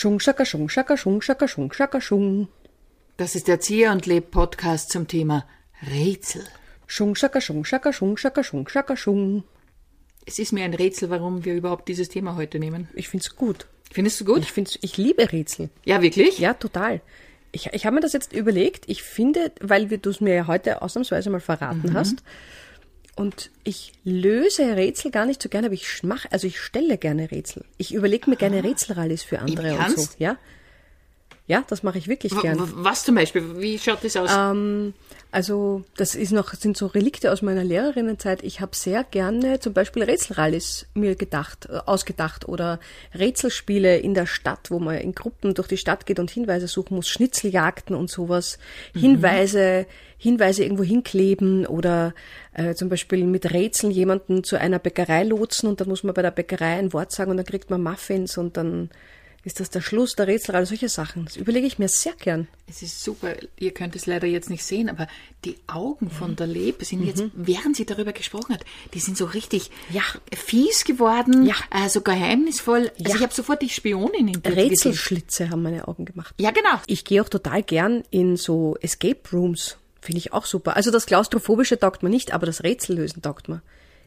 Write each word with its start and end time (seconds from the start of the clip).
Schung, 0.00 0.18
schaka, 0.18 0.46
schung, 0.46 0.70
schaka, 0.70 0.96
schung, 0.96 1.20
schaka, 1.20 1.46
schung, 1.46 1.74
schaka, 1.74 2.00
schung. 2.00 2.48
Das 3.18 3.34
ist 3.34 3.48
der 3.48 3.56
Erzieher 3.56 3.92
und 3.92 4.06
Leb 4.06 4.30
Podcast 4.30 4.90
zum 4.90 5.06
Thema 5.06 5.46
Rätsel. 5.90 6.42
Schung, 6.86 7.14
schaka, 7.14 7.42
schung, 7.42 7.66
schaka, 7.66 7.92
schung, 7.92 8.16
schaka, 8.16 8.42
schung, 8.42 8.66
schaka, 8.66 8.96
schung. 8.96 9.44
Es 10.24 10.38
ist 10.38 10.54
mir 10.54 10.64
ein 10.64 10.72
Rätsel, 10.72 11.10
warum 11.10 11.44
wir 11.44 11.54
überhaupt 11.54 11.86
dieses 11.86 12.08
Thema 12.08 12.36
heute 12.36 12.58
nehmen. 12.58 12.88
Ich 12.94 13.10
find's 13.10 13.36
gut. 13.36 13.66
Findest 13.92 14.18
du 14.22 14.24
gut? 14.24 14.38
Ich 14.38 14.52
find's, 14.52 14.78
ich 14.80 14.96
liebe 14.96 15.30
Rätsel. 15.30 15.68
ja, 15.84 16.00
wirklich? 16.00 16.38
Ja, 16.38 16.54
total. 16.54 17.02
Ich, 17.52 17.66
ich 17.66 17.84
habe 17.84 17.96
mir 17.96 18.00
das 18.00 18.14
jetzt 18.14 18.32
überlegt. 18.32 18.84
Ich 18.86 19.02
finde, 19.02 19.52
weil 19.60 19.86
du 19.86 20.08
es 20.08 20.22
mir 20.22 20.34
ja 20.34 20.46
heute 20.46 20.80
ausnahmsweise 20.80 21.28
mal 21.28 21.40
verraten 21.40 21.92
hast, 21.92 22.22
und 23.20 23.50
ich 23.64 23.92
löse 24.02 24.76
Rätsel 24.76 25.10
gar 25.10 25.26
nicht 25.26 25.42
so 25.42 25.50
gerne, 25.50 25.66
aber 25.66 25.74
ich 25.74 26.02
mach, 26.02 26.24
also 26.30 26.46
ich 26.46 26.58
stelle 26.58 26.96
gerne 26.96 27.30
Rätsel. 27.30 27.64
Ich 27.76 27.92
überlege 27.92 28.30
mir 28.30 28.36
gerne 28.36 28.64
Rätselrallies 28.64 29.24
für 29.24 29.40
andere 29.40 29.76
und 29.76 29.98
so. 29.98 30.08
Ja, 30.18 30.38
ja, 31.50 31.64
das 31.66 31.82
mache 31.82 31.98
ich 31.98 32.06
wirklich 32.06 32.32
gern. 32.40 32.60
Was 32.76 33.02
zum 33.02 33.16
Beispiel? 33.16 33.60
Wie 33.60 33.76
schaut 33.76 34.04
das 34.04 34.16
aus? 34.16 34.30
Ähm, 34.32 34.94
also 35.32 35.82
das 35.96 36.14
ist 36.14 36.30
noch 36.30 36.54
sind 36.54 36.76
so 36.76 36.86
Relikte 36.86 37.32
aus 37.32 37.42
meiner 37.42 37.64
Lehrerinnenzeit. 37.64 38.44
Ich 38.44 38.60
habe 38.60 38.76
sehr 38.76 39.02
gerne 39.02 39.58
zum 39.58 39.72
Beispiel 39.72 40.04
Rätselrallies 40.04 40.86
mir 40.94 41.16
gedacht, 41.16 41.66
äh, 41.68 41.78
ausgedacht 41.86 42.46
oder 42.46 42.78
Rätselspiele 43.18 43.98
in 43.98 44.14
der 44.14 44.26
Stadt, 44.26 44.70
wo 44.70 44.78
man 44.78 44.98
in 44.98 45.12
Gruppen 45.12 45.54
durch 45.54 45.66
die 45.66 45.76
Stadt 45.76 46.06
geht 46.06 46.20
und 46.20 46.30
Hinweise 46.30 46.68
suchen 46.68 46.94
muss, 46.94 47.08
Schnitzeljagden 47.08 47.96
und 47.96 48.08
sowas, 48.08 48.60
Hinweise, 48.94 49.86
Hinweise 50.18 50.62
irgendwo 50.62 50.84
hinkleben 50.84 51.66
oder 51.66 52.14
äh, 52.54 52.74
zum 52.74 52.88
Beispiel 52.88 53.24
mit 53.24 53.52
Rätseln 53.52 53.90
jemanden 53.90 54.44
zu 54.44 54.56
einer 54.56 54.78
Bäckerei 54.78 55.24
lotsen 55.24 55.68
und 55.68 55.80
dann 55.80 55.88
muss 55.88 56.04
man 56.04 56.14
bei 56.14 56.22
der 56.22 56.30
Bäckerei 56.30 56.78
ein 56.78 56.92
Wort 56.92 57.10
sagen 57.10 57.32
und 57.32 57.38
dann 57.38 57.46
kriegt 57.46 57.70
man 57.70 57.82
Muffins 57.82 58.38
und 58.38 58.56
dann 58.56 58.90
ist 59.42 59.58
das 59.60 59.70
der 59.70 59.80
Schluss 59.80 60.14
der 60.16 60.26
Rätselreihe, 60.26 60.66
solche 60.66 60.88
Sachen. 60.90 61.24
Das 61.24 61.36
überlege 61.36 61.66
ich 61.66 61.78
mir 61.78 61.88
sehr 61.88 62.12
gern. 62.12 62.46
Es 62.68 62.82
ist 62.82 63.02
super. 63.02 63.34
Ihr 63.58 63.72
könnt 63.72 63.96
es 63.96 64.04
leider 64.06 64.26
jetzt 64.26 64.50
nicht 64.50 64.64
sehen, 64.64 64.90
aber 64.90 65.08
die 65.44 65.56
Augen 65.66 66.10
von 66.10 66.36
der 66.36 66.46
Leb 66.46 66.84
sind 66.84 67.02
jetzt, 67.04 67.24
während 67.34 67.76
sie 67.76 67.86
darüber 67.86 68.12
gesprochen 68.12 68.54
hat, 68.54 68.64
die 68.92 69.00
sind 69.00 69.16
so 69.16 69.24
richtig 69.24 69.70
Ja. 69.90 70.02
fies 70.34 70.84
geworden, 70.84 71.46
Ja. 71.46 71.54
äh, 71.70 71.88
so 71.88 72.02
geheimnisvoll. 72.02 72.90
Also 72.98 73.10
Ja. 73.10 73.14
ich 73.16 73.22
habe 73.22 73.32
sofort 73.32 73.62
die 73.62 73.70
Spionin 73.70 74.32
gesehen. 74.42 74.58
Rätselschlitze 74.58 75.48
haben 75.50 75.62
meine 75.62 75.88
Augen 75.88 76.04
gemacht. 76.04 76.34
Ja, 76.38 76.50
genau. 76.50 76.78
Ich 76.86 77.04
gehe 77.04 77.22
auch 77.22 77.28
total 77.28 77.62
gern 77.62 78.04
in 78.10 78.36
so 78.36 78.76
Escape 78.82 79.20
Rooms. 79.32 79.76
Finde 80.02 80.18
ich 80.18 80.32
auch 80.32 80.46
super. 80.46 80.76
Also 80.76 80.90
das 80.90 81.06
Klaustrophobische 81.06 81.78
taugt 81.78 82.02
mir 82.02 82.10
nicht, 82.10 82.32
aber 82.32 82.46
das 82.46 82.62
Rätsellösen 82.62 83.22
taugt 83.22 83.48
mir. 83.48 83.62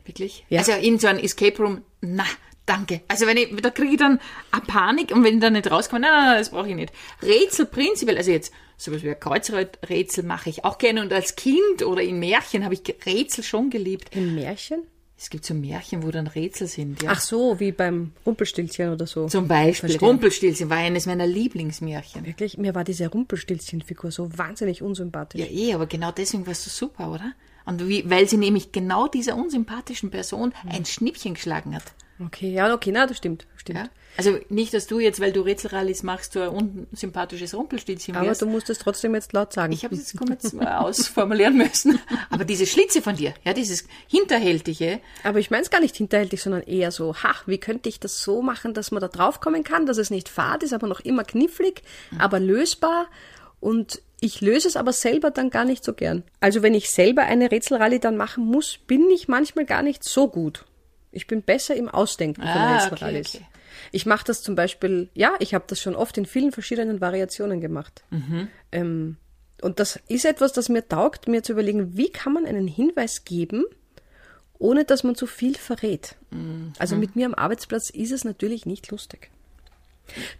Wirklich? 0.05 0.45
Ja. 0.49 0.59
Also 0.59 0.73
in 0.73 0.99
so 0.99 1.07
ein 1.07 1.17
Escape 1.19 1.57
Room, 1.61 1.81
na, 2.01 2.25
danke. 2.65 3.01
Also 3.07 3.27
wenn 3.27 3.37
ich, 3.37 3.55
da 3.61 3.69
kriege 3.69 3.91
ich 3.91 3.97
dann 3.97 4.19
eine 4.51 4.61
Panik 4.61 5.11
und 5.11 5.23
wenn 5.23 5.35
ich 5.35 5.41
dann 5.41 5.53
nicht 5.53 5.69
rauskomme, 5.69 6.01
nein, 6.01 6.11
nein, 6.11 6.25
nein, 6.25 6.37
das 6.39 6.49
brauche 6.49 6.69
ich 6.69 6.75
nicht. 6.75 6.93
Rätsel 7.21 7.65
prinzipiell, 7.65 8.17
also 8.17 8.31
jetzt 8.31 8.53
sowas 8.77 9.03
wie 9.03 9.09
ein 9.09 9.19
Kreuzrätsel 9.19 10.23
mache 10.23 10.49
ich 10.49 10.65
auch 10.65 10.77
gerne 10.77 11.01
und 11.01 11.13
als 11.13 11.35
Kind 11.35 11.83
oder 11.85 12.01
in 12.01 12.19
Märchen 12.19 12.63
habe 12.63 12.73
ich 12.73 12.81
Rätsel 13.05 13.43
schon 13.43 13.69
geliebt. 13.69 14.15
Im 14.15 14.35
Märchen? 14.35 14.83
Es 15.15 15.29
gibt 15.29 15.45
so 15.45 15.53
Märchen, 15.53 16.03
wo 16.03 16.11
dann 16.11 16.27
Rätsel 16.27 16.67
sind, 16.67 17.01
ja. 17.01 17.11
Ach 17.13 17.21
so, 17.21 17.59
wie 17.59 17.71
beim 17.71 18.11
Rumpelstilzchen 18.25 18.91
oder 18.91 19.07
so. 19.07 19.27
Zum 19.27 19.47
Beispiel 19.47 19.89
Verstehe. 19.89 20.09
Rumpelstilzchen 20.09 20.69
war 20.69 20.77
eines 20.77 21.05
meiner 21.05 21.27
Lieblingsmärchen. 21.27 22.25
Wirklich, 22.25 22.57
mir 22.57 22.75
war 22.75 22.83
diese 22.83 23.07
Rumpelstilzchen-Figur 23.07 24.11
so 24.11 24.37
wahnsinnig 24.37 24.81
unsympathisch. 24.81 25.39
Ja, 25.39 25.47
eh, 25.47 25.73
aber 25.75 25.85
genau 25.85 26.11
deswegen 26.11 26.45
warst 26.45 26.65
du 26.65 26.69
super, 26.69 27.09
oder? 27.09 27.31
Und 27.65 27.87
wie, 27.87 28.09
weil 28.09 28.27
sie 28.27 28.35
nämlich 28.35 28.73
genau 28.73 29.07
dieser 29.07 29.37
unsympathischen 29.37 30.11
Person 30.11 30.53
ein 30.67 30.83
Schnippchen 30.83 31.35
geschlagen 31.35 31.73
hat. 31.73 31.93
Okay, 32.25 32.51
ja, 32.51 32.73
okay, 32.73 32.91
na, 32.91 33.07
das 33.07 33.17
stimmt, 33.17 33.47
stimmt. 33.55 33.79
Ja? 33.79 33.89
Also 34.15 34.37
nicht, 34.49 34.73
dass 34.73 34.85
du 34.85 34.99
jetzt, 34.99 35.19
weil 35.19 35.31
du 35.31 35.41
Rätselrallies 35.41 36.03
machst, 36.03 36.33
so 36.33 36.41
ein 36.41 36.87
unsympathisches 36.91 37.55
Rumpelstilzchen 37.55 38.15
Aber 38.15 38.27
wirst. 38.27 38.43
du 38.43 38.45
musst 38.45 38.69
es 38.69 38.77
trotzdem 38.77 39.15
jetzt 39.15 39.33
laut 39.33 39.53
sagen. 39.53 39.73
Ich 39.73 39.83
habe 39.83 39.95
es 39.95 40.13
jetzt 40.13 40.53
mal 40.53 40.77
ausformulieren 40.77 41.57
müssen. 41.57 41.99
Aber 42.29 42.45
diese 42.45 42.67
Schlitze 42.67 43.01
von 43.01 43.15
dir, 43.15 43.33
ja, 43.43 43.53
dieses 43.53 43.85
Hinterhältige, 44.07 44.99
Aber 45.23 45.39
ich 45.39 45.49
meine 45.49 45.63
es 45.63 45.71
gar 45.71 45.81
nicht 45.81 45.95
hinterhältig, 45.95 46.43
sondern 46.43 46.61
eher 46.61 46.91
so, 46.91 47.15
ha, 47.15 47.33
wie 47.47 47.57
könnte 47.57 47.89
ich 47.89 47.99
das 47.99 48.21
so 48.21 48.43
machen, 48.43 48.75
dass 48.75 48.91
man 48.91 49.01
da 49.01 49.07
draufkommen 49.07 49.63
kann, 49.63 49.87
dass 49.87 49.97
es 49.97 50.11
nicht 50.11 50.29
fad 50.29 50.61
ist, 50.61 50.73
aber 50.73 50.87
noch 50.87 50.99
immer 50.99 51.23
knifflig, 51.23 51.81
aber 52.19 52.39
lösbar 52.39 53.07
und 53.59 54.01
ich 54.19 54.41
löse 54.41 54.67
es 54.67 54.77
aber 54.77 54.93
selber 54.93 55.31
dann 55.31 55.49
gar 55.49 55.65
nicht 55.65 55.83
so 55.83 55.93
gern. 55.93 56.23
Also 56.39 56.61
wenn 56.61 56.73
ich 56.73 56.91
selber 56.91 57.23
eine 57.23 57.51
Rätselrallye 57.51 57.99
dann 57.99 58.15
machen 58.15 58.45
muss, 58.45 58.77
bin 58.87 59.09
ich 59.09 59.27
manchmal 59.27 59.65
gar 59.65 59.81
nicht 59.81 60.03
so 60.03 60.29
gut. 60.29 60.65
Ich 61.13 61.27
bin 61.27 61.41
besser 61.41 61.75
im 61.75 61.89
Ausdenken 61.89 62.41
von 62.41 62.49
Ah, 62.51 62.87
okay, 62.87 63.21
okay. 63.37 63.45
Ich 63.91 64.05
mache 64.05 64.25
das 64.25 64.41
zum 64.41 64.55
Beispiel, 64.55 65.09
ja, 65.13 65.33
ich 65.39 65.53
habe 65.53 65.65
das 65.67 65.79
schon 65.81 65.95
oft 65.95 66.17
in 66.17 66.25
vielen 66.25 66.51
verschiedenen 66.51 67.01
Variationen 67.01 67.61
gemacht. 67.61 68.03
Ähm, 68.71 69.17
und 69.61 69.79
das 69.79 69.99
ist 70.07 70.25
etwas, 70.25 70.53
das 70.53 70.69
mir 70.69 70.87
taugt, 70.87 71.27
mir 71.27 71.41
zu 71.43 71.53
überlegen, 71.53 71.95
wie 71.97 72.09
kann 72.09 72.33
man 72.33 72.45
einen 72.45 72.67
Hinweis 72.67 73.23
geben, 73.25 73.63
ohne 74.59 74.83
dass 74.85 75.03
man 75.03 75.15
zu 75.15 75.25
viel 75.27 75.55
verrät. 75.55 76.15
Also 76.79 76.95
mit 76.99 77.15
mir 77.15 77.25
am 77.25 77.33
Arbeitsplatz 77.33 77.89
ist 77.89 78.11
es 78.11 78.23
natürlich 78.25 78.65
nicht 78.65 78.91
lustig. 78.91 79.29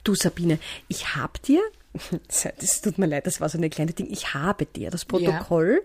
Du 0.04 0.14
Sabine, 0.16 0.60
ich 0.90 1.16
habe 1.16 1.40
dir, 1.40 1.62
das 2.28 2.82
tut 2.82 2.98
mir 2.98 3.06
leid, 3.06 3.26
das 3.28 3.40
war 3.40 3.50
so 3.50 3.58
eine 3.58 3.70
kleine 3.70 3.94
Ding, 3.94 4.08
ich 4.12 4.34
habe 4.34 4.66
dir 4.66 4.90
das 4.92 5.06
Protokoll, 5.06 5.82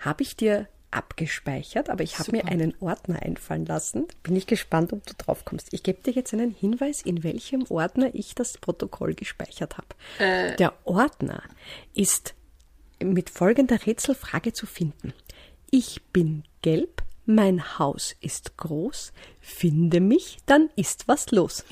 habe 0.00 0.22
ich 0.22 0.36
dir 0.36 0.66
abgespeichert, 0.90 1.90
aber 1.90 2.02
ich 2.02 2.18
habe 2.18 2.32
mir 2.32 2.46
einen 2.46 2.74
Ordner 2.80 3.22
einfallen 3.22 3.66
lassen. 3.66 4.06
Bin 4.22 4.36
ich 4.36 4.46
gespannt, 4.46 4.92
ob 4.92 5.06
du 5.06 5.14
drauf 5.14 5.44
kommst. 5.44 5.68
Ich 5.72 5.82
gebe 5.82 6.02
dir 6.02 6.12
jetzt 6.12 6.32
einen 6.34 6.50
Hinweis, 6.50 7.02
in 7.02 7.22
welchem 7.22 7.64
Ordner 7.68 8.10
ich 8.14 8.34
das 8.34 8.58
Protokoll 8.58 9.14
gespeichert 9.14 9.76
habe. 9.78 10.56
Der 10.58 10.74
Ordner 10.84 11.42
ist 11.94 12.34
mit 13.02 13.30
folgender 13.30 13.86
Rätselfrage 13.86 14.52
zu 14.52 14.66
finden. 14.66 15.14
Ich 15.70 16.02
bin 16.12 16.44
gelb, 16.62 17.02
mein 17.26 17.78
Haus 17.78 18.16
ist 18.20 18.56
groß, 18.56 19.12
finde 19.40 20.00
mich, 20.00 20.38
dann 20.46 20.70
ist 20.76 21.06
was 21.06 21.30
los. 21.30 21.64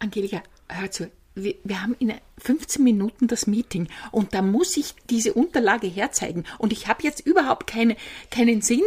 Angelika, 0.00 0.42
hör 0.68 0.90
zu. 0.90 1.10
Wir, 1.36 1.54
wir 1.64 1.82
haben 1.82 1.94
in 1.98 2.12
15 2.38 2.82
Minuten 2.82 3.28
das 3.28 3.46
Meeting 3.46 3.88
und 4.10 4.34
da 4.34 4.42
muss 4.42 4.76
ich 4.76 4.94
diese 5.10 5.34
Unterlage 5.34 5.86
herzeigen. 5.86 6.44
Und 6.58 6.72
ich 6.72 6.88
habe 6.88 7.02
jetzt 7.02 7.20
überhaupt 7.20 7.66
keine, 7.66 7.96
keinen 8.30 8.62
Sinn. 8.62 8.82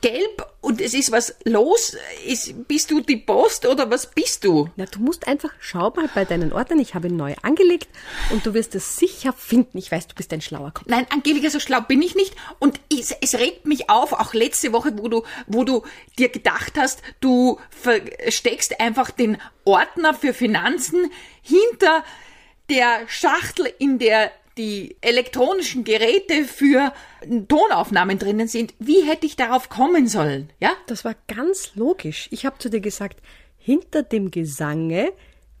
Gelb 0.00 0.46
und 0.60 0.80
es 0.80 0.94
ist 0.94 1.12
was 1.12 1.34
los. 1.44 1.96
Ist, 2.26 2.68
bist 2.68 2.90
du 2.90 3.00
die 3.00 3.16
Post 3.16 3.66
oder 3.66 3.90
was 3.90 4.10
bist 4.10 4.44
du? 4.44 4.68
Na, 4.76 4.86
du 4.86 5.00
musst 5.00 5.26
einfach, 5.26 5.50
schau 5.60 5.90
mal 5.90 6.08
bei 6.14 6.24
deinen 6.24 6.52
Ordnern, 6.52 6.80
ich 6.80 6.94
habe 6.94 7.08
ihn 7.08 7.16
neu 7.16 7.34
angelegt 7.42 7.88
und 8.30 8.44
du 8.44 8.54
wirst 8.54 8.74
es 8.74 8.96
sicher 8.96 9.32
finden. 9.32 9.78
Ich 9.78 9.90
weiß, 9.90 10.08
du 10.08 10.14
bist 10.14 10.32
ein 10.32 10.40
schlauer 10.40 10.72
Kopf. 10.72 10.86
Nein, 10.88 11.06
Angelika, 11.10 11.50
so 11.50 11.60
schlau 11.60 11.80
bin 11.80 12.02
ich 12.02 12.14
nicht. 12.14 12.34
Und 12.58 12.80
es, 12.92 13.14
es 13.20 13.34
regt 13.34 13.66
mich 13.66 13.90
auf, 13.90 14.12
auch 14.12 14.34
letzte 14.34 14.72
Woche, 14.72 14.92
wo 14.96 15.08
du, 15.08 15.24
wo 15.46 15.64
du 15.64 15.82
dir 16.18 16.28
gedacht 16.28 16.74
hast, 16.76 17.02
du 17.20 17.58
versteckst 17.70 18.80
einfach 18.80 19.10
den 19.10 19.38
Ordner 19.64 20.14
für 20.14 20.34
Finanzen 20.34 21.10
hinter 21.42 22.04
der 22.68 23.08
Schachtel, 23.08 23.72
in 23.78 23.98
der 23.98 24.30
die 24.60 24.96
elektronischen 25.00 25.84
Geräte 25.84 26.44
für 26.44 26.92
Tonaufnahmen 27.48 28.18
drinnen 28.18 28.46
sind. 28.46 28.74
Wie 28.78 29.02
hätte 29.02 29.24
ich 29.24 29.36
darauf 29.36 29.70
kommen 29.70 30.06
sollen? 30.06 30.50
Ja? 30.60 30.72
Das 30.86 31.02
war 31.02 31.14
ganz 31.28 31.74
logisch. 31.76 32.28
Ich 32.30 32.44
habe 32.44 32.58
zu 32.58 32.68
dir 32.68 32.80
gesagt, 32.80 33.20
hinter 33.56 34.02
dem 34.02 34.30
Gesange 34.30 35.12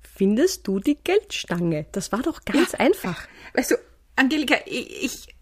findest 0.02 0.68
du 0.68 0.80
die 0.80 0.98
Geldstange. 1.02 1.86
Das 1.92 2.12
war 2.12 2.20
doch 2.20 2.44
ganz 2.44 2.74
einfach. 2.74 3.26
Weißt 3.54 3.70
du, 3.70 3.76
Angelika, 4.16 4.56
ich, 4.66 5.04
ich, 5.04 5.34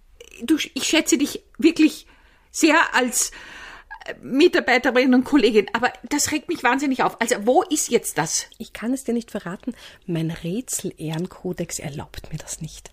du, 0.45 0.57
ich 0.75 0.85
schätze 0.85 1.19
dich 1.19 1.43
wirklich 1.59 2.07
sehr 2.53 2.95
als 2.95 3.33
äh, 4.07 4.15
Mitarbeiterin 4.23 5.15
und 5.15 5.25
Kollegin, 5.25 5.67
aber 5.73 5.93
das 6.09 6.31
regt 6.31 6.49
mich 6.49 6.63
wahnsinnig 6.63 7.03
auf. 7.03 7.21
Also, 7.21 7.45
wo 7.45 7.63
ist 7.63 7.91
jetzt 7.91 8.19
das? 8.19 8.47
Ich 8.59 8.73
kann 8.73 8.93
es 8.93 9.03
dir 9.03 9.15
nicht 9.15 9.33
verraten, 9.33 9.75
mein 10.07 10.31
Rätsel-Ehrenkodex 10.31 11.81
erlaubt 11.81 12.33
mir 12.33 12.39
das 12.39 12.61
nicht. 12.61 12.93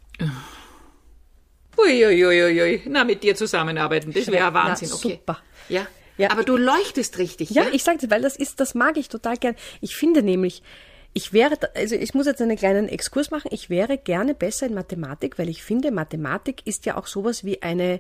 Uiuiuiui, 1.78 2.84
na, 2.88 3.04
mit 3.04 3.22
dir 3.24 3.36
zusammenarbeiten, 3.36 4.14
das 4.14 4.28
wäre 4.28 4.52
Na, 4.52 4.54
Wahnsinn, 4.54 4.92
okay. 4.94 5.20
super. 5.20 5.40
Ja. 5.70 5.88
Ja. 6.18 6.32
aber 6.32 6.44
du 6.44 6.56
leuchtest 6.56 7.18
richtig, 7.18 7.50
Ja, 7.50 7.64
ja? 7.64 7.70
ich 7.74 7.84
sagte, 7.84 8.10
weil 8.10 8.22
das 8.22 8.38
ist, 8.38 8.62
das 8.62 8.74
mag 8.74 8.96
ich 8.96 9.10
total 9.10 9.36
gern. 9.36 9.56
Ich 9.82 9.98
finde 9.98 10.24
nämlich, 10.24 10.64
ich 11.14 11.34
wäre, 11.34 11.58
also 11.76 11.96
ich 11.96 12.14
muss 12.14 12.26
jetzt 12.26 12.42
einen 12.42 12.56
kleinen 12.58 12.88
Exkurs 12.88 13.32
machen. 13.32 13.50
Ich 13.52 13.70
wäre 13.70 13.98
gerne 13.98 14.34
besser 14.34 14.66
in 14.66 14.74
Mathematik, 14.74 15.38
weil 15.38 15.50
ich 15.50 15.62
finde, 15.64 15.92
Mathematik 15.92 16.66
ist 16.66 16.86
ja 16.86 16.96
auch 16.96 17.08
sowas 17.08 17.44
wie 17.44 17.62
eine, 17.62 18.00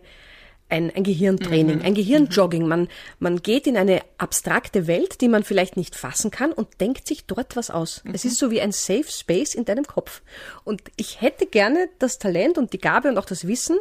ein, 0.69 0.91
ein 0.95 1.03
Gehirntraining, 1.03 1.81
ein 1.81 1.93
Gehirnjogging. 1.93 2.67
Man, 2.67 2.87
man 3.19 3.41
geht 3.41 3.67
in 3.67 3.77
eine 3.77 4.01
abstrakte 4.17 4.87
Welt, 4.87 5.21
die 5.21 5.27
man 5.27 5.43
vielleicht 5.43 5.77
nicht 5.77 5.95
fassen 5.95 6.31
kann 6.31 6.51
und 6.51 6.81
denkt 6.81 7.07
sich 7.07 7.25
dort 7.25 7.55
was 7.55 7.69
aus. 7.69 8.03
Es 8.11 8.25
ist 8.25 8.37
so 8.37 8.49
wie 8.51 8.61
ein 8.61 8.71
Safe 8.71 9.05
Space 9.07 9.53
in 9.53 9.65
deinem 9.65 9.85
Kopf. 9.85 10.21
Und 10.63 10.81
ich 10.95 11.21
hätte 11.21 11.45
gerne 11.45 11.89
das 11.99 12.17
Talent 12.17 12.57
und 12.57 12.73
die 12.73 12.79
Gabe 12.79 13.09
und 13.09 13.17
auch 13.17 13.25
das 13.25 13.47
Wissen, 13.47 13.77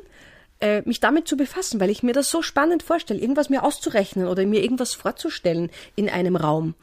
äh, 0.60 0.82
mich 0.82 1.00
damit 1.00 1.26
zu 1.26 1.36
befassen, 1.36 1.80
weil 1.80 1.90
ich 1.90 2.02
mir 2.02 2.12
das 2.12 2.30
so 2.30 2.42
spannend 2.42 2.82
vorstelle, 2.82 3.20
irgendwas 3.20 3.50
mir 3.50 3.64
auszurechnen 3.64 4.28
oder 4.28 4.44
mir 4.46 4.62
irgendwas 4.62 4.94
vorzustellen 4.94 5.70
in 5.96 6.08
einem 6.08 6.36
Raum. 6.36 6.74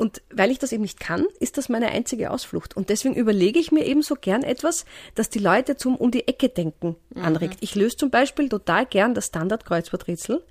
Und 0.00 0.22
weil 0.32 0.50
ich 0.50 0.58
das 0.58 0.72
eben 0.72 0.80
nicht 0.80 0.98
kann, 0.98 1.26
ist 1.40 1.58
das 1.58 1.68
meine 1.68 1.88
einzige 1.90 2.30
Ausflucht. 2.30 2.74
Und 2.74 2.88
deswegen 2.88 3.14
überlege 3.14 3.58
ich 3.58 3.70
mir 3.70 3.84
eben 3.84 4.00
so 4.00 4.14
gern 4.14 4.42
etwas, 4.42 4.86
das 5.14 5.28
die 5.28 5.38
Leute 5.40 5.76
zum 5.76 5.94
um 5.94 6.10
die 6.10 6.26
Ecke 6.26 6.48
denken 6.48 6.96
anregt. 7.14 7.58
Ich 7.60 7.74
löse 7.74 7.98
zum 7.98 8.10
Beispiel 8.10 8.48
total 8.48 8.86
gern 8.86 9.12
das 9.14 9.26
Standard-Kreuzworträtsel. 9.26 10.42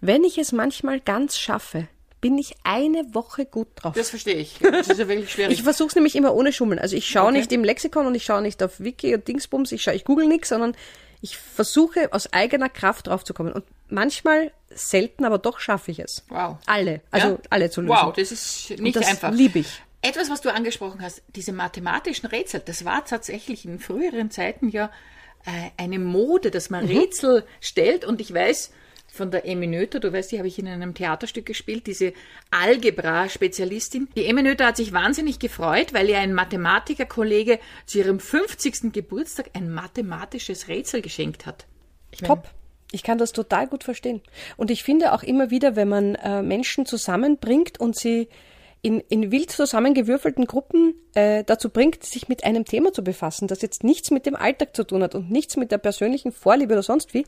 Wenn 0.00 0.22
ich 0.24 0.38
es 0.38 0.52
manchmal 0.52 1.00
ganz 1.00 1.36
schaffe, 1.36 1.88
bin 2.20 2.38
ich 2.38 2.54
eine 2.64 3.02
Woche 3.12 3.44
gut 3.44 3.68
drauf. 3.74 3.94
Das 3.94 4.10
verstehe 4.10 4.36
ich. 4.36 4.58
Das 4.60 4.88
ist 4.88 4.98
ja 4.98 5.08
wirklich 5.08 5.30
schwierig. 5.32 5.52
Ich 5.52 5.62
versuche 5.64 5.88
es 5.88 5.94
nämlich 5.96 6.14
immer 6.16 6.34
ohne 6.34 6.52
Schummeln. 6.52 6.78
Also 6.78 6.96
ich 6.96 7.08
schaue 7.08 7.28
Okay. 7.30 7.38
nicht 7.38 7.52
im 7.52 7.64
Lexikon 7.64 8.06
und 8.06 8.14
ich 8.14 8.24
schaue 8.24 8.42
nicht 8.42 8.62
auf 8.62 8.80
Wiki 8.80 9.14
und 9.14 9.26
Dingsbums, 9.26 9.72
ich, 9.72 9.82
schaue, 9.82 9.94
ich 9.94 10.04
google 10.04 10.26
nichts, 10.26 10.48
sondern 10.50 10.74
ich 11.20 11.36
versuche 11.36 12.12
aus 12.12 12.32
eigener 12.32 12.68
Kraft 12.68 13.06
draufzukommen. 13.06 13.52
Und 13.52 13.64
manchmal, 13.88 14.52
selten, 14.70 15.24
aber 15.24 15.38
doch 15.38 15.58
schaffe 15.60 15.90
ich 15.90 15.98
es. 16.00 16.24
wow. 16.28 16.56
Alle, 16.66 17.00
also 17.10 17.28
Ja? 17.28 17.38
alle 17.50 17.70
zu 17.70 17.80
lösen. 17.80 17.94
Wow, 17.96 18.12
das 18.14 18.32
ist 18.32 18.70
Und 18.72 18.80
nicht 18.80 18.96
das 18.96 19.06
einfach. 19.06 19.32
liebe 19.32 19.60
ich. 19.60 19.82
Etwas, 20.02 20.30
was 20.30 20.40
du 20.40 20.52
angesprochen 20.52 21.00
hast, 21.02 21.22
diese 21.34 21.52
mathematischen 21.52 22.28
Rätsel, 22.28 22.60
das 22.64 22.84
war 22.84 23.04
tatsächlich 23.04 23.64
in 23.64 23.78
früheren 23.80 24.30
Zeiten 24.30 24.68
ja 24.68 24.90
äh, 25.46 25.70
eine 25.82 25.98
Mode, 25.98 26.50
dass 26.50 26.70
man 26.70 26.84
Mhm. 26.84 26.98
Rätsel 26.98 27.44
stellt. 27.60 28.04
Und 28.04 28.20
ich 28.20 28.32
weiß 28.32 28.70
von 29.16 29.30
der 29.30 29.46
Emi 29.46 29.66
Noether, 29.66 30.00
du 30.00 30.12
weißt, 30.12 30.30
die 30.30 30.38
habe 30.38 30.48
ich 30.48 30.58
in 30.58 30.68
einem 30.68 30.94
Theaterstück 30.94 31.46
gespielt, 31.46 31.86
diese 31.86 32.12
Algebra-Spezialistin. 32.50 34.08
Die 34.16 34.26
Emi 34.26 34.42
Noether 34.42 34.66
hat 34.66 34.76
sich 34.76 34.92
wahnsinnig 34.92 35.38
gefreut, 35.38 35.92
weil 35.92 36.08
ihr 36.08 36.18
ein 36.18 36.34
Mathematikerkollege 36.34 37.58
zu 37.86 37.98
ihrem 37.98 38.20
50. 38.20 38.92
Geburtstag 38.92 39.50
ein 39.54 39.70
mathematisches 39.70 40.68
Rätsel 40.68 41.02
geschenkt 41.02 41.46
hat. 41.46 41.66
Ich 42.12 42.22
meine, 42.22 42.34
Top. 42.34 42.50
Ich 42.92 43.02
kann 43.02 43.18
das 43.18 43.32
total 43.32 43.66
gut 43.66 43.82
verstehen. 43.82 44.22
Und 44.56 44.70
ich 44.70 44.84
finde 44.84 45.12
auch 45.12 45.22
immer 45.22 45.50
wieder, 45.50 45.74
wenn 45.74 45.88
man 45.88 46.14
äh, 46.14 46.42
Menschen 46.42 46.86
zusammenbringt 46.86 47.80
und 47.80 47.96
sie 47.98 48.28
in, 48.82 49.00
in 49.08 49.32
wild 49.32 49.50
zusammengewürfelten 49.50 50.46
Gruppen 50.46 50.94
äh, 51.14 51.42
dazu 51.42 51.70
bringt, 51.70 52.04
sich 52.04 52.28
mit 52.28 52.44
einem 52.44 52.64
Thema 52.64 52.92
zu 52.92 53.02
befassen, 53.02 53.48
das 53.48 53.60
jetzt 53.60 53.82
nichts 53.82 54.12
mit 54.12 54.26
dem 54.26 54.36
Alltag 54.36 54.76
zu 54.76 54.84
tun 54.84 55.02
hat 55.02 55.16
und 55.16 55.30
nichts 55.30 55.56
mit 55.56 55.72
der 55.72 55.78
persönlichen 55.78 56.30
Vorliebe 56.30 56.74
oder 56.74 56.84
sonst 56.84 57.12
wie. 57.12 57.24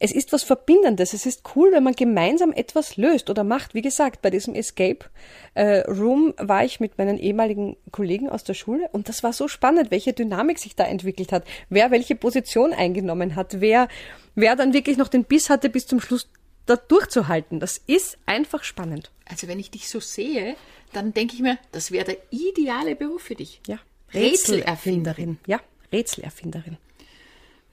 Es 0.00 0.12
ist 0.12 0.32
was 0.32 0.44
Verbindendes. 0.44 1.12
Es 1.12 1.26
ist 1.26 1.42
cool, 1.56 1.72
wenn 1.72 1.82
man 1.82 1.94
gemeinsam 1.94 2.52
etwas 2.52 2.96
löst 2.96 3.30
oder 3.30 3.42
macht. 3.42 3.74
Wie 3.74 3.82
gesagt, 3.82 4.22
bei 4.22 4.30
diesem 4.30 4.54
Escape 4.54 5.06
äh, 5.54 5.80
Room 5.90 6.34
war 6.38 6.64
ich 6.64 6.78
mit 6.78 6.98
meinen 6.98 7.18
ehemaligen 7.18 7.76
Kollegen 7.90 8.28
aus 8.28 8.44
der 8.44 8.54
Schule 8.54 8.88
und 8.92 9.08
das 9.08 9.22
war 9.22 9.32
so 9.32 9.48
spannend, 9.48 9.90
welche 9.90 10.12
Dynamik 10.12 10.58
sich 10.58 10.76
da 10.76 10.84
entwickelt 10.84 11.32
hat, 11.32 11.44
wer 11.68 11.90
welche 11.90 12.14
Position 12.14 12.72
eingenommen 12.72 13.34
hat, 13.34 13.60
wer, 13.60 13.88
wer 14.34 14.54
dann 14.54 14.72
wirklich 14.72 14.98
noch 14.98 15.08
den 15.08 15.24
Biss 15.24 15.50
hatte, 15.50 15.68
bis 15.68 15.86
zum 15.86 16.00
Schluss 16.00 16.28
da 16.66 16.76
durchzuhalten. 16.76 17.60
Das 17.60 17.78
ist 17.86 18.18
einfach 18.26 18.62
spannend. 18.62 19.10
Also 19.24 19.48
wenn 19.48 19.58
ich 19.58 19.70
dich 19.70 19.88
so 19.88 20.00
sehe, 20.00 20.54
dann 20.92 21.12
denke 21.12 21.34
ich 21.34 21.40
mir, 21.42 21.58
das 21.72 21.90
wäre 21.90 22.04
der 22.04 22.18
ideale 22.30 22.94
Beruf 22.94 23.22
für 23.22 23.34
dich. 23.34 23.60
Ja. 23.66 23.78
Rätselerfinderin. 24.14 25.38
Ja, 25.46 25.60
Rätselerfinderin. 25.92 26.78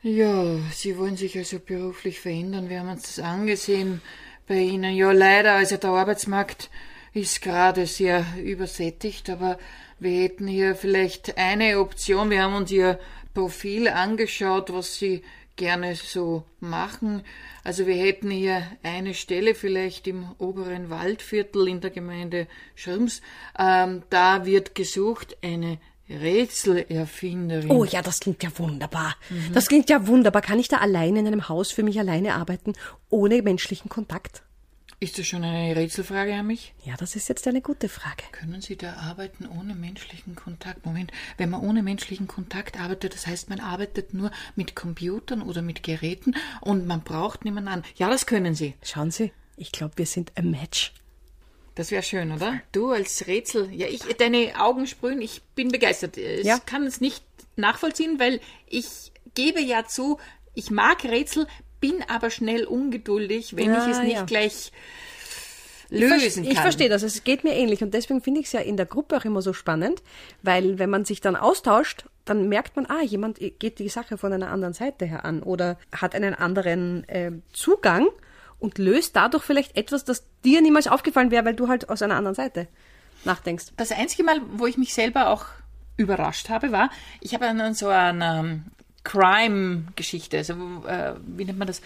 Ja, 0.07 0.59
Sie 0.71 0.99
wollen 0.99 1.17
sich 1.17 1.35
also 1.35 1.57
beruflich 1.57 2.19
verändern. 2.19 2.69
Wir 2.69 2.81
haben 2.81 2.89
uns 2.89 3.15
das 3.15 3.25
angesehen 3.25 4.01
bei 4.47 4.59
Ihnen. 4.59 4.95
Ja, 4.95 5.11
leider, 5.11 5.53
also 5.53 5.77
der 5.77 5.89
Arbeitsmarkt 5.89 6.69
ist 7.13 7.41
gerade 7.41 7.87
sehr 7.87 8.23
übersättigt, 8.37 9.31
aber 9.31 9.57
wir 9.97 10.21
hätten 10.21 10.45
hier 10.45 10.75
vielleicht 10.75 11.39
eine 11.39 11.79
Option. 11.79 12.29
Wir 12.29 12.43
haben 12.43 12.53
uns 12.53 12.71
Ihr 12.71 12.99
Profil 13.33 13.87
angeschaut, 13.87 14.71
was 14.71 14.93
Sie 14.93 15.23
gerne 15.55 15.95
so 15.95 16.43
machen. 16.59 17.23
Also 17.63 17.87
wir 17.87 17.95
hätten 17.95 18.29
hier 18.29 18.61
eine 18.83 19.15
Stelle 19.15 19.55
vielleicht 19.55 20.05
im 20.05 20.29
oberen 20.37 20.91
Waldviertel 20.91 21.67
in 21.67 21.81
der 21.81 21.89
Gemeinde 21.89 22.45
Schirms. 22.75 23.23
Ähm, 23.57 24.03
da 24.11 24.45
wird 24.45 24.75
gesucht 24.75 25.35
eine 25.41 25.79
Rätselerfinderin. 26.09 27.71
Oh 27.71 27.83
ja, 27.83 28.01
das 28.01 28.19
klingt 28.19 28.43
ja 28.43 28.49
wunderbar. 28.57 29.15
Das 29.53 29.67
klingt 29.67 29.89
ja 29.89 30.07
wunderbar. 30.07 30.41
Kann 30.41 30.59
ich 30.59 30.67
da 30.67 30.77
alleine 30.77 31.19
in 31.19 31.27
einem 31.27 31.49
Haus 31.49 31.71
für 31.71 31.83
mich 31.83 31.99
alleine 31.99 32.35
arbeiten, 32.35 32.73
ohne 33.09 33.41
menschlichen 33.41 33.89
Kontakt? 33.89 34.43
Ist 35.01 35.19
das 35.19 35.27
schon 35.27 35.43
eine 35.43 35.75
Rätselfrage 35.75 36.33
an 36.33 36.47
mich? 36.47 36.73
Ja, 36.85 36.95
das 36.97 37.17
ist 37.17 37.27
jetzt 37.27 37.47
eine 37.47 37.61
gute 37.61 37.89
Frage. 37.89 38.23
Können 38.31 38.61
Sie 38.61 38.77
da 38.77 38.93
arbeiten 38.93 39.45
ohne 39.45 39.75
menschlichen 39.75 40.35
Kontakt? 40.35 40.85
Moment, 40.85 41.11
wenn 41.37 41.49
man 41.49 41.61
ohne 41.61 41.83
menschlichen 41.83 42.27
Kontakt 42.27 42.79
arbeitet, 42.79 43.13
das 43.13 43.27
heißt, 43.27 43.49
man 43.49 43.59
arbeitet 43.59 44.13
nur 44.13 44.31
mit 44.55 44.73
Computern 44.75 45.41
oder 45.41 45.61
mit 45.61 45.83
Geräten 45.83 46.35
und 46.61 46.87
man 46.87 47.01
braucht 47.01 47.43
niemanden 47.43 47.67
an. 47.67 47.83
Ja, 47.97 48.09
das 48.09 48.25
können 48.25 48.55
Sie. 48.55 48.75
Schauen 48.83 49.11
Sie, 49.11 49.33
ich 49.57 49.73
glaube, 49.73 49.97
wir 49.97 50.05
sind 50.05 50.31
a 50.37 50.41
Match. 50.41 50.93
Das 51.75 51.91
wäre 51.91 52.03
schön, 52.03 52.31
oder? 52.31 52.61
Du 52.71 52.91
als 52.91 53.27
Rätsel. 53.27 53.69
Ja, 53.73 53.87
ich, 53.87 53.99
deine 54.17 54.53
Augen 54.59 54.87
sprühen, 54.87 55.21
ich 55.21 55.41
bin 55.55 55.69
begeistert. 55.69 56.17
Ich 56.17 56.45
Ja. 56.45 56.59
kann 56.59 56.83
es 56.87 57.01
nicht 57.01 57.23
nachvollziehen, 57.57 58.19
weil 58.19 58.39
ich 58.67 59.11
gebe 59.33 59.61
ja 59.61 59.85
zu, 59.85 60.17
ich 60.53 60.71
mag 60.71 61.03
Rätsel, 61.03 61.47
bin 61.81 62.03
aber 62.07 62.29
schnell 62.29 62.65
ungeduldig, 62.65 63.55
wenn 63.57 63.73
Ja, 63.73 63.85
ich 63.85 63.91
es 63.91 64.01
nicht 64.03 64.13
ja. 64.13 64.23
gleich 64.23 64.71
Ich 65.89 65.99
lösen 65.99 66.43
Ich 66.45 66.53
kann. 66.55 66.63
verstehe 66.63 66.89
das, 66.89 67.03
es 67.03 67.23
geht 67.23 67.43
mir 67.43 67.53
ähnlich 67.53 67.83
und 67.83 67.93
deswegen 67.93 68.21
finde 68.21 68.39
ich 68.39 68.47
es 68.47 68.53
ja 68.53 68.61
in 68.61 68.75
der 68.77 68.85
Gruppe 68.87 69.17
auch 69.17 69.25
immer 69.25 69.41
so 69.41 69.53
spannend, 69.53 70.01
weil 70.41 70.79
wenn 70.79 70.89
man 70.89 71.05
sich 71.05 71.21
dann 71.21 71.35
austauscht, 71.35 72.05
dann 72.23 72.49
merkt 72.49 72.75
man, 72.75 72.87
ah, 72.87 73.03
jemand 73.03 73.37
geht 73.59 73.77
die 73.79 73.89
Sache 73.89 74.17
von 74.17 74.33
einer 74.33 74.49
anderen 74.49 74.73
Seite 74.73 75.05
her 75.05 75.25
an 75.25 75.43
oder 75.43 75.77
hat 75.91 76.15
einen 76.15 76.33
anderen 76.33 77.07
äh, 77.07 77.33
Zugang 77.53 78.07
und 78.65 78.77
löst 78.79 79.15
dadurch 79.15 79.43
vielleicht 79.43 79.77
etwas, 79.77 80.03
das 80.03 80.25
dir 80.43 80.59
niemals 80.61 80.87
aufgefallen 80.87 81.31
wäre, 81.31 81.45
weil 81.45 81.55
du 81.55 81.67
halt 81.67 81.87
aus 81.89 82.01
einer 82.01 82.15
anderen 82.15 82.35
Seite 82.35 82.67
nachdenkst. 83.23 83.65
Das 83.77 83.91
einzige 83.91 84.23
Mal, 84.23 84.41
wo 84.57 84.65
ich 84.65 84.77
mich 84.77 84.93
selber 84.93 85.29
auch 85.29 85.45
überrascht 85.97 86.49
habe, 86.49 86.71
war, 86.71 86.89
ich 87.21 87.33
habe 87.33 87.47
an 87.47 87.73
so 87.75 87.87
einer 87.87 88.59
Crime-Geschichte, 89.03 90.37
also 90.37 90.53
äh, 90.87 91.13
wie 91.25 91.45
nennt 91.45 91.59
man 91.59 91.67
das, 91.67 91.81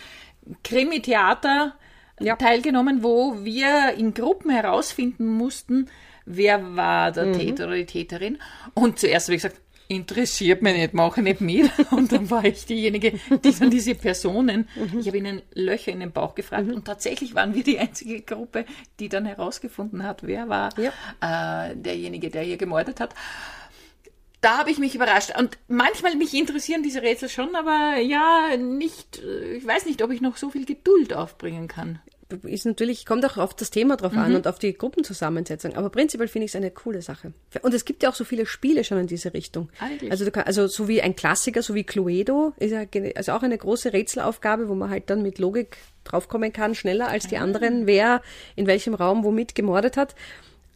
Krimi-Theater 0.64 1.74
Ja. 2.22 2.36
teilgenommen, 2.36 3.04
wo 3.04 3.44
wir 3.44 3.94
in 3.98 4.14
Gruppen 4.14 4.50
herausfinden 4.52 5.28
mussten, 5.28 5.90
wer 6.26 6.76
war 6.76 7.12
der 7.12 7.32
Täter 7.34 7.66
oder 7.68 7.76
die 7.76 7.86
Täterin. 7.86 8.38
Und 8.74 9.00
zuerst 9.00 9.28
habe 9.28 9.36
ich 9.36 9.42
gesagt, 9.44 9.62
interessiert 9.90 10.62
mich 10.62 10.78
nicht, 10.78 10.94
mache 10.94 11.22
nicht 11.22 11.42
mit. 11.42 11.72
Und 11.92 12.12
dann 12.12 12.30
war 12.30 12.46
ich 12.46 12.66
diejenige, 12.66 13.20
die 13.44 13.52
dann 13.52 13.70
diese 13.70 13.96
Personen, 13.96 14.70
ich 14.98 15.08
habe 15.08 15.18
ihnen 15.18 15.42
Löcher 15.54 15.92
in 15.92 16.00
den 16.00 16.12
Bauch 16.12 16.36
gefragt 16.36 16.72
und 16.72 16.86
tatsächlich 16.86 17.34
waren 17.34 17.56
wir 17.56 17.64
die 17.64 17.80
einzige 17.80 18.22
Gruppe, 18.22 18.66
die 19.00 19.10
dann 19.10 19.26
herausgefunden 19.26 20.04
hat, 20.04 20.26
wer 20.26 20.48
war 20.48 20.70
äh, 20.78 21.76
derjenige, 21.76 22.30
der 22.30 22.44
hier 22.44 22.58
gemordet 22.58 23.00
hat. 23.00 23.16
Da 24.42 24.60
habe 24.60 24.72
ich 24.72 24.78
mich 24.78 24.96
überrascht. 24.96 25.38
Und 25.38 25.58
manchmal 25.68 26.16
mich 26.16 26.34
interessieren 26.34 26.84
diese 26.84 27.02
Rätsel 27.02 27.28
schon, 27.28 27.56
aber 27.56 27.98
ja, 27.98 28.56
nicht, 28.58 29.20
äh, 29.20 29.56
ich 29.56 29.66
weiß 29.66 29.86
nicht, 29.86 30.02
ob 30.04 30.12
ich 30.12 30.22
noch 30.22 30.38
so 30.38 30.52
viel 30.52 30.66
Geduld 30.66 31.14
aufbringen 31.14 31.68
kann. 31.68 32.00
Ist 32.44 32.66
natürlich, 32.66 33.08
kommt 33.08 33.26
auch 33.26 33.38
auf 33.38 33.56
das 33.56 33.72
Thema 33.72 33.98
drauf 33.98 34.12
Mhm. 34.12 34.20
an 34.20 34.36
und 34.36 34.48
auf 34.48 34.60
die 34.60 34.78
Gruppenzusammensetzung. 34.78 35.76
Aber 35.76 35.90
prinzipiell 35.90 36.28
finde 36.28 36.46
ich 36.46 36.52
es 36.52 36.56
eine 36.56 36.70
coole 36.70 37.02
Sache. 37.02 37.34
Und 37.64 37.74
es 37.74 37.86
gibt 37.86 38.04
ja 38.04 38.10
auch 38.10 38.16
so 38.16 38.24
viele 38.24 38.46
Spiele 38.46 38.84
schon 38.84 39.00
in 39.00 39.08
diese 39.08 39.34
Richtung. 39.34 39.70
Wirklich? 39.80 40.12
Also, 40.12 40.30
kann, 40.30 40.44
also 40.44 40.68
so 40.68 40.88
wie 40.88 41.02
ein 41.02 41.16
Klassiker, 41.16 41.64
so 41.64 41.74
wie 41.74 41.84
Cluedo, 41.84 42.54
ist 42.58 42.72
ja 42.72 42.84
also 43.16 43.32
auch 43.32 43.42
eine 43.42 43.58
große 43.58 43.94
Rätselaufgabe, 43.94 44.70
wo 44.70 44.76
man 44.76 44.92
halt 44.92 45.10
dann 45.10 45.24
mit 45.24 45.40
Logik 45.40 45.78
draufkommen 46.04 46.54
kann, 46.54 46.76
schneller 46.76 47.08
als 47.08 47.28
die 47.28 47.38
anderen, 47.38 47.88
wer 47.88 48.22
in 48.56 48.68
welchem 48.68 48.94
Raum 48.94 49.24
womit 49.24 49.56
gemordet 49.56 49.98
hat. 49.98 50.14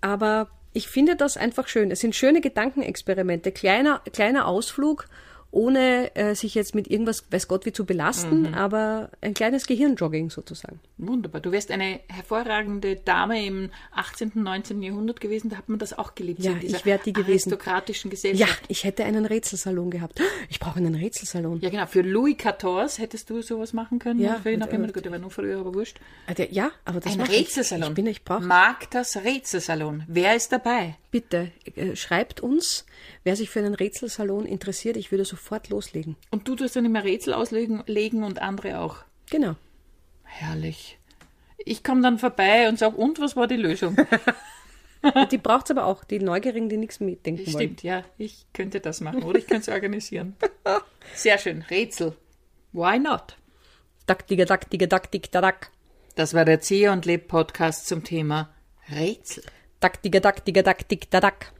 Aber 0.02 0.50
ich 0.74 0.88
finde 0.88 1.16
das 1.16 1.38
einfach 1.38 1.68
schön. 1.68 1.92
Es 1.92 2.00
sind 2.00 2.16
schöne 2.16 2.42
Gedankenexperimente, 2.42 3.52
kleiner, 3.52 4.02
kleiner 4.12 4.48
Ausflug, 4.48 5.06
ohne 5.54 6.16
äh, 6.16 6.34
sich 6.36 6.56
jetzt 6.56 6.74
mit 6.74 6.90
irgendwas, 6.90 7.26
weiß 7.32 7.48
Gott, 7.48 7.66
wie 7.68 7.72
zu 7.72 7.86
belasten, 7.86 8.42
Mhm. 8.50 8.54
aber 8.56 9.10
ein 9.22 9.34
kleines 9.36 9.68
Gehirnjogging 9.68 10.32
sozusagen. 10.32 10.80
Wunderbar. 10.98 11.42
Du 11.42 11.52
wärst 11.52 11.70
eine 11.70 12.00
hervorragende 12.10 12.96
Dame 12.96 13.46
im 13.46 13.70
18., 13.92 14.32
19. 14.36 14.82
Jahrhundert 14.82 15.22
gewesen. 15.22 15.50
Da 15.50 15.58
hat 15.58 15.70
man 15.70 15.78
das 15.78 15.98
auch 15.98 16.16
geliebt. 16.16 16.40
Ja, 16.42 16.54
ich 16.62 16.86
wär 16.86 16.98
die 16.98 17.14
gewesen. 17.14 17.52
aristokratischen 17.54 18.10
Ja, 18.10 18.12
Gesellschaft. 18.16 18.64
ich 18.68 18.84
hätte 18.84 19.06
einen 19.06 19.26
Rätselsalon 19.26 19.92
gehabt. 19.92 20.20
Ich 20.50 20.60
brauche 20.60 20.78
einen 20.78 20.96
Rätselsalon. 20.96 21.60
Ja, 21.62 21.70
genau. 21.70 21.86
Für 21.86 22.02
Louis 22.02 22.36
XIV 22.38 22.98
hättest 22.98 23.30
du 23.30 23.42
sowas 23.42 23.74
machen 23.74 24.00
können. 24.00 24.20
Ja, 24.20 24.40
Für 24.42 24.52
ihn 24.52 24.62
auch 24.64 24.68
immer. 24.68 24.88
Gut, 24.92 25.06
der 25.06 25.12
war 25.12 25.20
nur 25.20 25.30
früher, 25.32 25.60
aber 25.60 25.74
wurscht. 25.74 26.00
Ah, 26.28 26.34
Ja, 26.52 26.72
aber 26.86 27.00
das 27.00 27.14
Ein 27.14 27.20
mache 27.20 27.32
ich. 27.34 27.40
Rätselsalon. 27.42 27.90
Ich 27.90 27.96
bin, 27.96 28.08
ich 28.08 28.24
brauche. 28.24 28.42
Mag 28.44 28.90
das 28.92 29.18
Rätselsalon. 29.18 30.04
Wer 30.08 30.36
ist 30.36 30.52
dabei? 30.52 30.96
Bitte 31.13 31.51
äh, 31.75 31.96
schreibt 31.96 32.41
uns, 32.41 32.88
wer 33.24 33.36
sich 33.36 33.51
für 33.51 33.60
einen 33.60 33.75
Rätselsalon 33.75 34.48
interessiert. 34.48 34.98
Ich 34.98 35.12
würde 35.12 35.25
sofort 35.25 35.70
loslegen. 35.70 36.15
Und 36.32 36.48
du 36.48 36.55
tust 36.55 36.75
dann 36.75 36.86
immer 36.86 37.03
Rätsel 37.03 37.36
auslegen 37.36 37.84
legen 37.86 38.24
und 38.24 38.41
andere 38.41 38.79
auch. 38.79 39.03
Genau. 39.29 39.55
Herrlich. 40.24 40.98
Ich 41.60 41.84
komme 41.84 42.01
dann 42.01 42.17
vorbei 42.17 42.67
und 42.67 42.79
sage, 42.79 42.96
und 42.96 43.20
was 43.20 43.36
war 43.36 43.46
die 43.46 43.58
Lösung? 43.58 43.96
Die 45.32 45.38
braucht's 45.38 45.70
aber 45.70 45.86
auch. 45.86 46.03
Die 46.03 46.17
Neugierigen, 46.17 46.70
die 46.70 46.77
nichts 46.77 47.00
mitdenken 47.00 47.46
wollen. 47.46 47.55
Stimmt, 47.58 47.84
ja, 47.84 48.03
ich 48.17 48.46
könnte 48.53 48.79
das 48.79 49.01
machen 49.01 49.22
oder 49.22 49.38
ich 49.38 49.46
könnte 49.46 49.70
es 49.70 49.75
organisieren. 49.75 50.36
Sehr 51.13 51.38
schön, 51.38 51.62
Rätsel. 51.70 52.15
Why 52.72 52.98
not? 52.98 53.38
Dack, 54.08 54.25
digga, 54.27 54.46
dack, 54.46 54.70
digga, 54.70 54.88
dack, 54.88 55.12
dick, 55.12 55.29
dack. 55.29 55.70
Das 56.15 56.34
war 56.34 56.46
der 56.46 56.62
Zieher 56.62 56.93
und 56.93 57.05
Leb 57.05 57.27
Podcast 57.27 57.86
zum 57.86 58.03
Thema 58.03 58.50
Rätsel. 58.89 59.43
Dack, 59.84 60.00
digga, 60.00 60.24
dack, 60.24 60.38
digga, 60.48 60.63
dack, 60.63 60.88
dick, 60.88 61.10
da, 61.12 61.20
dack. 61.20 61.52